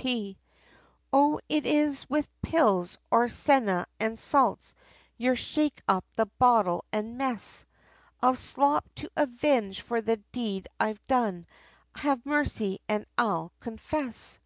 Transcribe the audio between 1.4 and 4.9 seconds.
is it with pills, or senna and salts,